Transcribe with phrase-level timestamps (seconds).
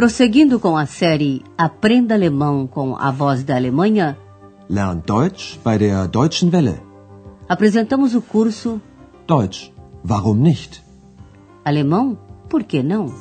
[0.00, 4.16] Prosseguindo com a série Aprenda Alemão com a Voz da Alemanha,
[4.66, 6.80] Lern Deutsch bei der Deutschen Welle.
[7.46, 8.80] apresentamos o curso
[9.28, 9.70] Deutsch,
[10.02, 10.82] warum nicht?
[11.62, 12.18] Alemão,
[12.48, 13.12] por que não?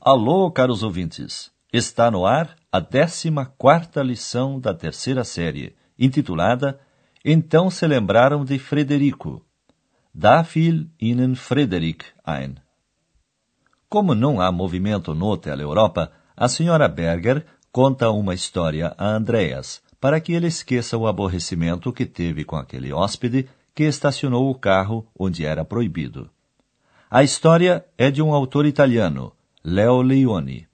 [0.00, 1.50] Alô, caros ouvintes!
[1.70, 3.28] Está no ar a 14
[4.02, 6.80] lição da terceira série, intitulada
[7.24, 9.44] Então se lembraram de Frederico.
[10.12, 12.56] Da fiel Ihnen Frederik ein.
[13.88, 19.82] Como não há movimento no Hotel Europa, a senhora Berger conta uma história a Andreas,
[20.00, 25.06] para que ele esqueça o aborrecimento que teve com aquele hóspede que estacionou o carro
[25.18, 26.28] onde era proibido.
[27.10, 29.32] A história é de um autor italiano,
[29.64, 30.66] Leo Leone.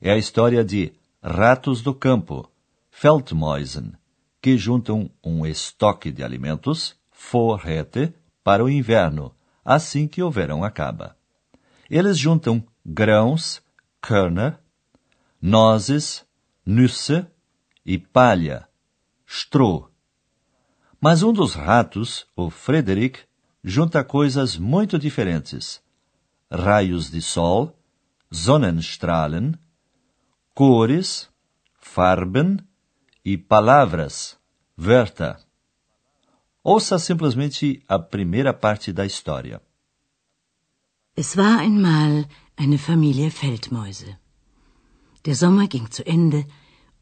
[0.00, 2.50] É a história de ratos do campo,
[2.90, 3.92] Feldmäusen,
[4.40, 11.16] que juntam um estoque de alimentos, Vorräte, para o inverno, assim que o verão acaba.
[11.90, 13.62] Eles juntam grãos,
[14.00, 14.58] Körner,
[15.40, 16.24] nozes,
[16.64, 17.26] Nüsse
[17.84, 18.68] e palha,
[19.26, 19.90] Stroh.
[21.00, 23.20] Mas um dos ratos, o Frederick,
[23.62, 25.82] junta coisas muito diferentes:
[26.50, 27.76] raios de sol,
[28.30, 29.54] Sonnenstrahlen,
[30.54, 31.28] cores,
[31.78, 32.58] Farben
[33.24, 34.38] e palavras,
[34.76, 35.36] Wörter.
[36.62, 39.62] Ouça simplesmente a primeira parte da história.
[41.16, 44.18] Es war einmal eine Familie Feldmäuse.
[45.24, 46.46] Der Sommer ging zu Ende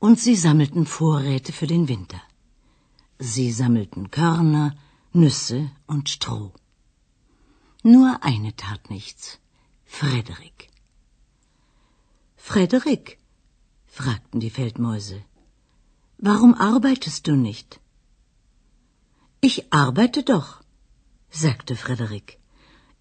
[0.00, 2.20] und sie sammelten Vorräte für den Winter.
[3.18, 4.76] Sie sammelten Körner,
[5.12, 6.52] Nüsse und Stroh.
[7.82, 9.40] Nur eine tat nichts.
[9.84, 10.68] Frederik.
[12.36, 13.18] Frederik,
[13.86, 15.22] fragten die Feldmäuse,
[16.18, 17.80] warum arbeitest du nicht?
[19.40, 20.62] Ich arbeite doch,
[21.30, 22.38] sagte Frederik.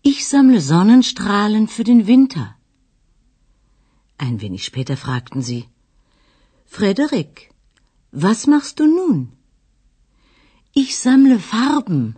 [0.01, 2.55] Ich sammle Sonnenstrahlen für den Winter.
[4.17, 5.65] Ein wenig später fragten sie,
[6.65, 7.51] Frederik,
[8.11, 9.31] was machst du nun?
[10.73, 12.17] Ich sammle Farben,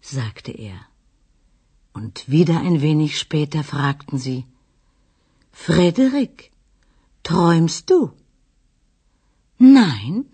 [0.00, 0.78] sagte er.
[1.92, 4.44] Und wieder ein wenig später fragten sie,
[5.52, 6.52] Frederik,
[7.22, 8.12] träumst du?
[9.58, 10.24] Nein,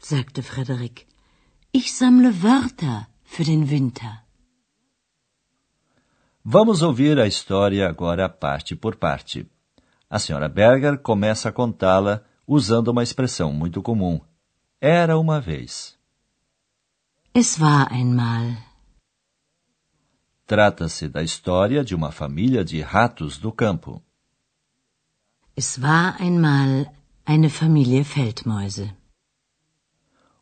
[0.00, 1.06] sagte Frederik,
[1.70, 4.24] ich sammle Wörter für den Winter.
[6.42, 9.46] Vamos ouvir a história agora parte por parte.
[10.08, 14.20] A senhora Berger começa a contá-la usando uma expressão muito comum.
[14.80, 15.96] Era uma vez.
[17.32, 18.56] Es war einmal.
[20.44, 24.02] Trata-se da história de uma família de ratos do campo.
[25.56, 26.92] Es war einmal
[27.32, 28.92] eine Familie Feldmäuse.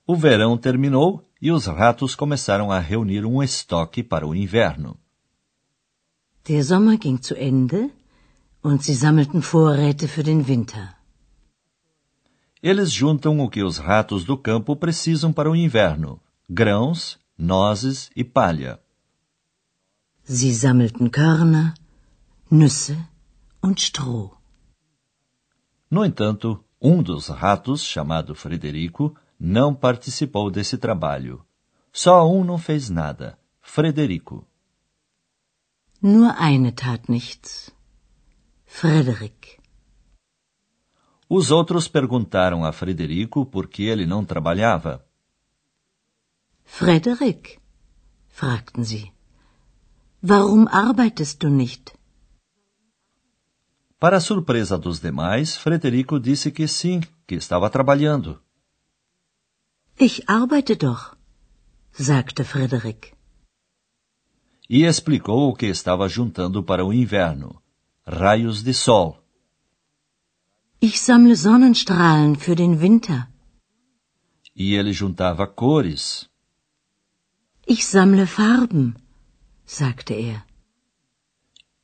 [0.07, 4.97] O verão terminou e os ratos começaram a reunir um estoque para o inverno.
[6.47, 7.91] Der Sommer ging zu Ende
[8.63, 10.95] und sie sammelten Vorräte für den Winter.
[12.63, 18.25] Eles juntam o que os ratos do campo precisam para o inverno: grãos, nozes e
[18.25, 18.81] palha.
[20.25, 21.75] Sie sammelten Körner,
[22.51, 22.97] Nüsse
[23.63, 24.33] und Stroh.
[25.91, 31.45] No entanto, um dos ratos, chamado Frederico, não participou desse trabalho.
[31.93, 34.47] Só um não fez nada: Frederico.
[36.01, 37.71] Nur eine tat nichts.
[38.65, 39.59] Frederik.
[41.29, 45.05] Os outros perguntaram a Frederico por que ele não trabalhava.
[46.65, 47.59] Frederik,
[48.29, 49.13] fragten sie.
[50.23, 51.98] Warum arbeitest du nicht?
[53.99, 58.41] Para surpresa dos demais, Frederico disse que sim, que estava trabalhando.
[59.99, 61.17] Ich arbeite doch,
[61.91, 63.13] sagte Frederik.
[64.71, 67.61] E explicou o que estava juntando para o inverno:
[68.07, 69.21] raios de sol.
[70.81, 73.29] Ich sammle Sonnenstrahlen für den Winter.
[74.55, 76.31] E ele juntava cores.
[77.67, 78.95] Ich sammle Farben,
[79.67, 80.47] sagte er.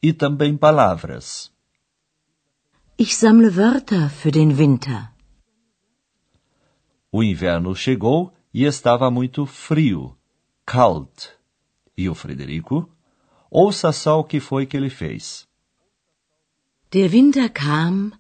[0.01, 1.54] E também palavras.
[2.97, 5.11] Ich sammle Wörter für den Winter.
[7.11, 10.17] O inverno chegou e estava muito frio,
[10.65, 11.37] kalt.
[11.99, 12.89] E o Frederico?
[13.51, 15.49] Ouça só o que foi que ele fez.
[16.93, 18.13] Der Winter kam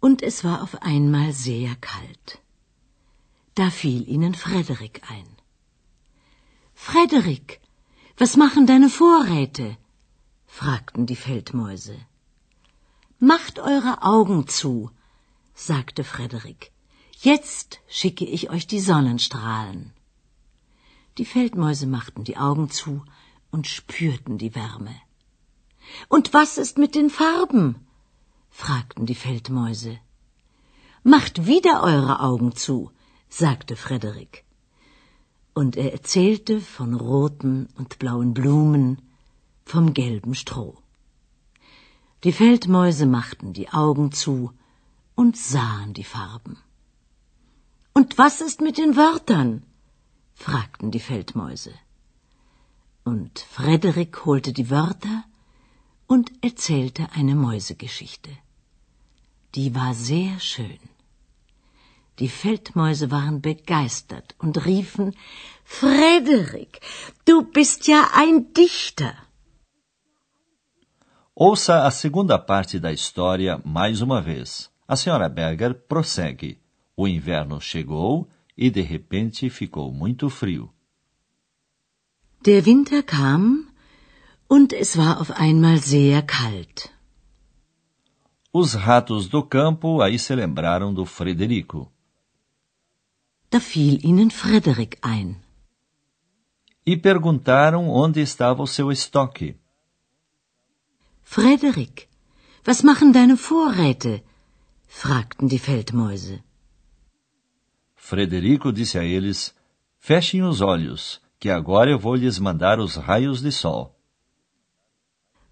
[0.00, 2.40] und es war auf einmal sehr kalt.
[3.56, 5.26] Da fiel ihnen Frederik ein.
[6.72, 7.60] Frederik,
[8.16, 9.76] was machen deine Vorräte?
[10.46, 11.96] fragten die Feldmäuse.
[13.32, 14.90] Macht eure Augen zu,
[15.54, 16.72] sagte Frederik.
[17.30, 19.94] Jetzt schicke ich euch die Sonnenstrahlen.
[21.16, 23.02] Die Feldmäuse machten die Augen zu
[23.50, 24.94] und spürten die Wärme.
[26.10, 27.86] Und was ist mit den Farben?
[28.50, 29.98] fragten die Feldmäuse.
[31.02, 32.90] Macht wieder eure Augen zu,
[33.30, 34.44] sagte Frederik.
[35.54, 39.00] Und er erzählte von roten und blauen Blumen,
[39.64, 40.83] vom gelben Stroh.
[42.24, 44.50] Die Feldmäuse machten die Augen zu
[45.14, 46.56] und sahen die Farben.
[47.92, 49.62] Und was ist mit den Wörtern?
[50.34, 51.74] fragten die Feldmäuse.
[53.04, 55.24] Und Frederik holte die Wörter
[56.06, 58.30] und erzählte eine Mäusegeschichte.
[59.54, 60.80] Die war sehr schön.
[62.20, 65.14] Die Feldmäuse waren begeistert und riefen
[65.64, 66.80] Frederik,
[67.26, 69.14] du bist ja ein Dichter.
[71.36, 74.70] Ouça a segunda parte da história mais uma vez.
[74.86, 76.60] A senhora Berger prossegue.
[76.96, 80.72] O inverno chegou e de repente ficou muito frio.
[82.44, 83.66] Der Winter kam
[84.48, 86.88] und es war auf einmal sehr kalt.
[88.52, 91.90] Os ratos do campo aí se lembraram do Frederico.
[93.50, 95.34] Da fiel ihnen Frederik ein.
[96.86, 99.63] E perguntaram onde estava o seu estoque.
[101.24, 102.08] Frederik,
[102.64, 104.22] was machen deine Vorräte?
[104.86, 106.42] fragten die Feldmäuse.
[107.96, 109.54] Frederico disse a eles:
[109.98, 113.94] Fechem os olhos, que agora eu vou lhes mandar os raios de sol.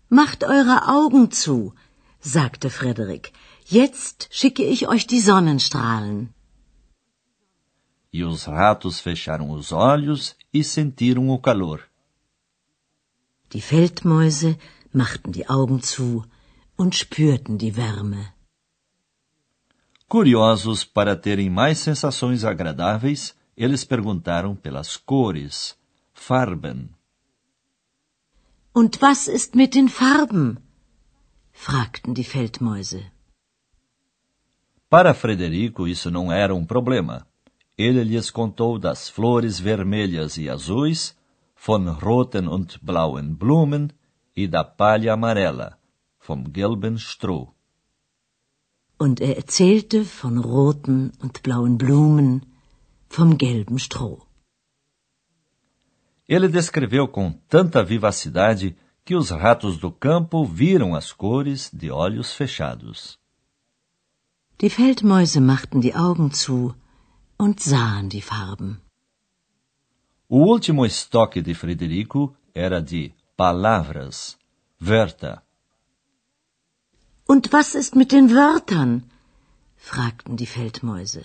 [0.08, 1.74] Macht eure Augen zu,
[2.20, 3.32] sagte Frederik.
[3.64, 6.28] Jetzt schicke ich euch die Sonnenstrahlen.
[8.12, 11.80] E os ratos fecharam os olhos e sentiram o calor.
[13.50, 14.58] Die Feldmäuse
[14.94, 16.25] machten die Augen zu
[16.77, 18.33] und spürten die Wärme.
[20.09, 25.77] Curiosos para terem mais sensações agradáveis, eles perguntaram pelas cores,
[26.12, 26.91] Farben.
[28.75, 30.59] Und was ist mit den Farben?
[31.53, 33.11] fragten die Feldmäuse.
[34.89, 37.27] Para Frederico, isso não era um problema.
[37.79, 41.17] Ele lhes contou das flores vermelhas e azuis,
[41.55, 43.93] von roten und blauen Blumen
[44.37, 45.79] e da palha amarela,
[46.19, 47.55] vom gelben Stroh.
[48.99, 52.46] Und er erzählte von roten und blauen Blumen,
[53.08, 54.26] vom gelben Stroh.
[56.29, 62.32] Ele descreveu com tanta vivacidade que os ratos do campo viram as cores de olhos
[62.32, 63.19] fechados.
[64.61, 66.75] Die Feldmäuse machten die Augen zu
[67.37, 68.81] und sahen die Farben.
[70.29, 74.38] O último estoque de Frederico era de palavras,
[74.79, 75.43] Wörter.
[77.26, 79.11] Und was ist mit den Wörtern?
[79.76, 81.25] fragten die Feldmäuse.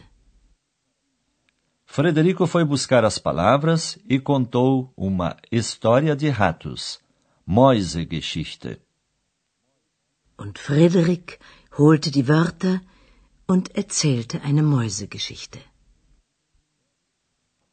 [1.86, 7.00] Frederico foi buscar as palavras e contou uma história de ratos,
[7.46, 8.82] Mäusegeschichte.
[10.38, 11.40] Und Frederik
[11.78, 12.82] holte die Wörter
[13.48, 15.60] und erzählte eine Mäusegeschichte.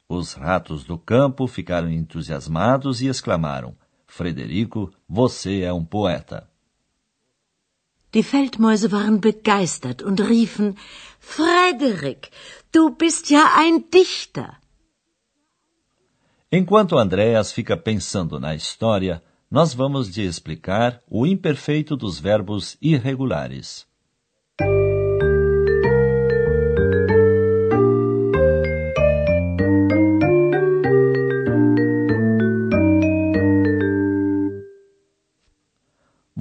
[0.07, 3.75] Os ratos do campo ficaram entusiasmados e exclamaram:
[4.17, 6.49] Frederico, você é um poeta.
[8.13, 10.77] Die Feldmäuse waren begeistert und riefen
[11.19, 12.31] Frederik,
[12.71, 14.57] du bist ja ein Dichter.
[16.49, 23.85] Enquanto Andréas fica pensando na história, nós vamos lhe explicar o imperfeito dos verbos irregulares.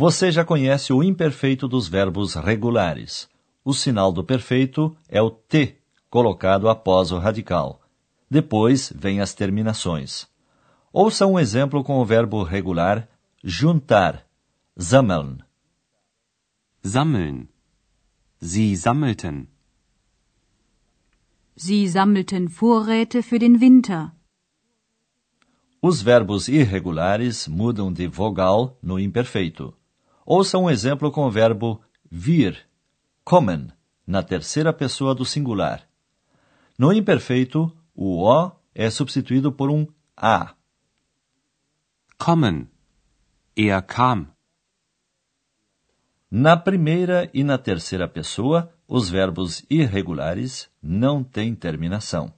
[0.06, 3.26] Você já conhece o imperfeito dos verbos regulares.
[3.64, 5.78] O sinal do perfeito é o T,
[6.11, 7.80] colocado após o radical.
[8.30, 10.28] Depois vem as terminações.
[10.92, 13.08] Ouça um exemplo com o verbo regular
[13.42, 14.26] juntar,
[14.76, 15.38] sammeln.
[16.82, 17.49] Sammeln.
[18.42, 19.49] Sie sammelten.
[21.56, 24.12] Sie sammelten Vorräte für den Winter.
[25.80, 29.75] Os verbos irregulares mudam de vogal no imperfeito.
[30.26, 32.66] Ouça um exemplo com o verbo vir,
[33.24, 33.68] kommen,
[34.06, 35.86] na terceira pessoa do singular.
[36.78, 40.54] No imperfeito, o O é substituído por um A.
[42.18, 42.68] Kommen.
[43.56, 44.28] Er kam.
[46.30, 52.32] Na primeira e na terceira pessoa, os verbos irregulares não têm terminação.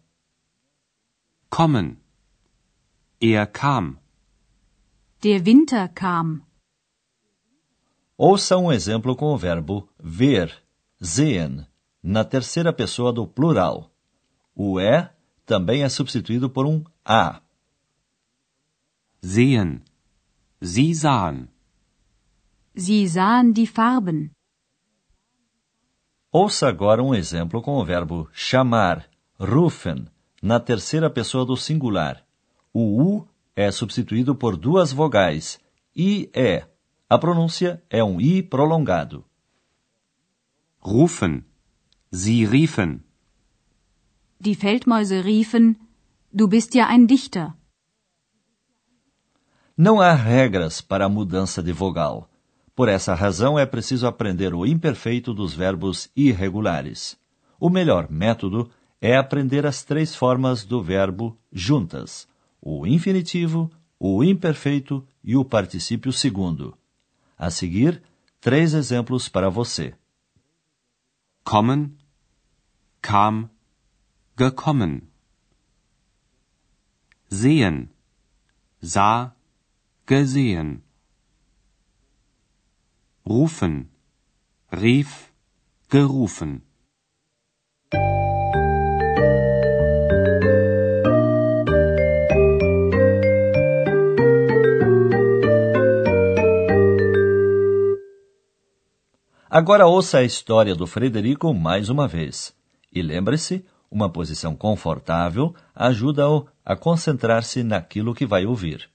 [1.48, 1.98] Kommen.
[3.20, 3.98] Er kam.
[5.22, 6.45] Der Winter kam.
[8.18, 10.50] Ouça um exemplo com o verbo ver,
[11.00, 11.66] sehen,
[12.02, 13.90] na terceira pessoa do plural.
[14.54, 15.10] O E
[15.44, 17.42] também é substituído por um A.
[19.22, 19.82] sehen.
[20.62, 21.48] Sie sahen.
[22.74, 24.30] Sie sahen die Farben.
[26.32, 29.08] Ouça agora um exemplo com o verbo chamar,
[29.38, 30.06] rufen,
[30.42, 32.24] na terceira pessoa do singular.
[32.72, 35.58] O U é substituído por duas vogais,
[35.94, 36.66] I é.
[37.08, 39.24] A pronúncia é um I prolongado.
[40.80, 41.44] Rufen.
[42.10, 43.04] Sie riefen.
[44.40, 45.76] Die Feldmäuse riefen,
[46.32, 47.54] du bist ja ein Dichter.
[49.76, 52.28] Não há regras para a mudança de vogal.
[52.74, 57.16] Por essa razão, é preciso aprender o imperfeito dos verbos irregulares.
[57.60, 58.68] O melhor método
[59.00, 62.26] é aprender as três formas do verbo juntas:
[62.60, 66.76] o infinitivo, o imperfeito e o particípio segundo.
[67.36, 68.02] A seguir,
[68.40, 69.94] três exemplos para você.
[71.44, 71.96] Kommen,
[73.02, 73.50] kam,
[74.36, 75.08] gekommen.
[77.30, 77.90] Sehen,
[78.82, 79.36] sah,
[80.06, 80.82] gesehen.
[83.24, 83.90] Rufen,
[84.72, 85.32] rief,
[85.90, 86.62] gerufen.
[99.58, 102.54] Agora ouça a história do Frederico mais uma vez.
[102.92, 108.90] E lembre-se, uma posição confortável ajuda-o a concentrar-se naquilo que vai ouvir.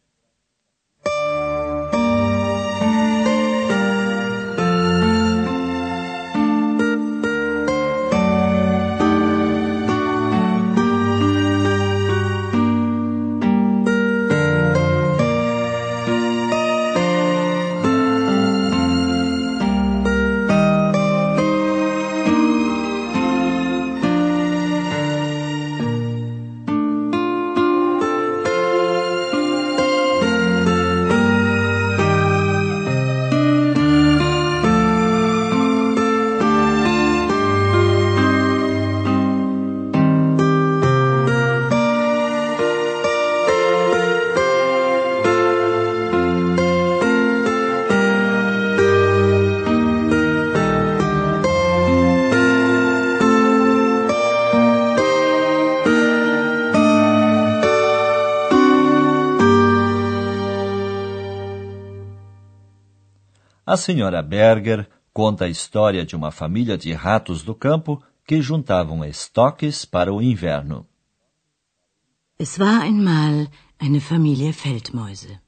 [63.66, 69.04] A senhora Berger conta a história de uma família de ratos do campo que juntavam
[69.04, 70.88] estoques para o inverno.
[72.40, 75.40] Es war einmal eine Familie Feldmäuse.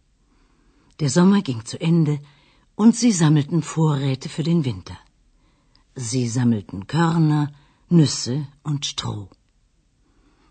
[0.99, 2.19] Der Sommer ging zu Ende
[2.75, 4.97] und sie sammelten Vorräte für den Winter.
[5.95, 7.51] Sie sammelten Körner,
[7.89, 9.29] Nüsse und Stroh.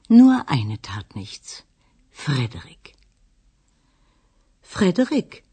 [0.09, 1.65] Nur eine tat nichts.
[2.11, 2.95] Frederik.
[4.63, 5.45] Frederik?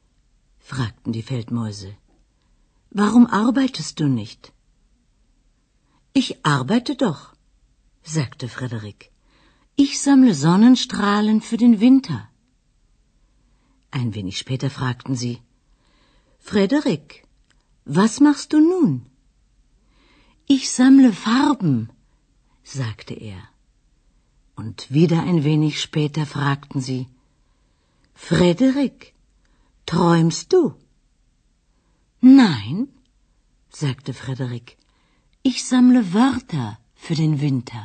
[0.72, 1.92] Fragten die Feldmäuse.
[3.02, 4.54] Warum arbeitest du nicht?
[6.22, 7.22] Ich arbeite doch,
[8.04, 9.12] sagte Frederik.
[9.84, 12.20] Ich sammle Sonnenstrahlen für den Winter.
[14.00, 15.36] Ein wenig später fragten sie
[16.52, 17.24] Frederik,
[17.86, 18.92] was machst du nun?
[20.56, 21.78] Ich sammle Farben,
[22.64, 23.42] sagte er.
[24.56, 27.08] Und wieder ein wenig später fragten sie
[28.14, 29.14] Frederik,
[29.91, 30.62] träumst du?
[32.22, 32.77] Nein,
[33.84, 34.77] sagte Frederik,
[35.41, 36.67] ich sammle Wörter
[37.03, 37.84] für den Winter.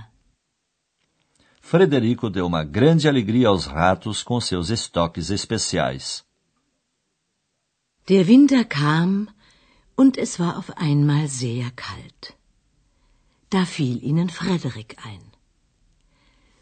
[1.71, 6.25] Frederico deu uma grande alegria aos ratos com seus estoques especiais.
[8.11, 9.31] Der Winter kam
[9.97, 12.23] und es war auf einmal sehr kalt.
[13.49, 15.25] Da fiel ihnen Frederik ein.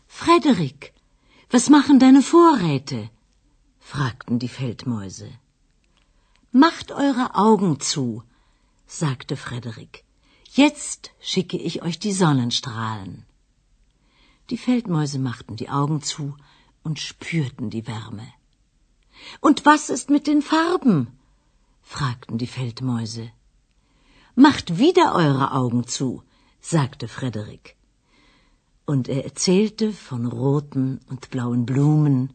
[0.06, 0.92] Frederik,
[1.50, 3.10] was machen deine Vorräte?
[3.92, 5.30] Fragten die Feldmäuse.
[6.50, 8.22] Macht eure Augen zu,
[8.86, 10.02] sagte Frederik.
[10.62, 13.26] Jetzt schicke ich euch die Sonnenstrahlen.
[14.48, 16.24] Die Feldmäuse machten die Augen zu
[16.82, 18.26] und spürten die Wärme.
[19.40, 20.98] Und was ist mit den Farben?
[21.82, 23.30] fragten die Feldmäuse.
[24.34, 26.22] Macht wieder eure Augen zu,
[26.60, 27.76] sagte Frederik.
[28.86, 32.32] Und er erzählte von roten und blauen Blumen,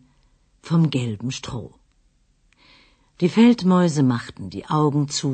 [0.71, 1.73] vom gelben Stroh.
[3.21, 5.31] Die Feldmäuse machten die Augen zu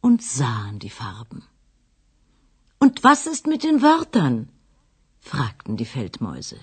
[0.00, 1.42] und sahen die Farben.
[2.78, 4.48] Und was ist mit den Wörtern?
[5.20, 6.58] fragten die Feldmäuse.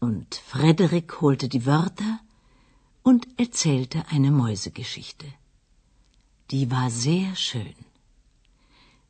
[0.00, 2.20] Und Frederik holte die Wörter
[3.02, 5.26] und erzählte eine Mäusegeschichte.
[6.50, 7.74] Die war sehr schön.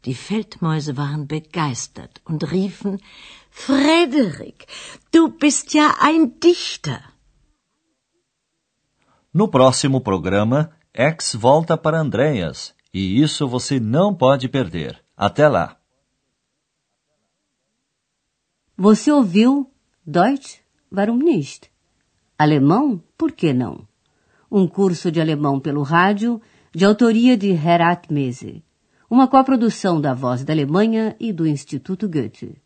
[0.04, 3.02] Die Feldmäuse waren begeistert und riefen
[3.50, 4.66] Frederik,
[5.12, 7.00] du bist ja ein Dichter.
[9.38, 14.99] No próximo programa, X volta para Andreas, e isso você não pode perder.
[15.14, 15.76] Até lá!
[18.78, 19.71] Você ouviu
[20.07, 20.61] Deutsch?
[20.90, 21.71] Warum nicht?
[22.38, 23.02] Alemão?
[23.14, 23.87] Por que não?
[24.50, 26.40] Um curso de alemão pelo rádio,
[26.75, 28.64] de autoria de Herat Mese.
[29.11, 32.57] Uma coprodução da Voz da Alemanha e do Instituto Goethe.